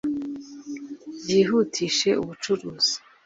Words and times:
ryihutishe 1.19 2.09
ubucuruzi 2.21 2.93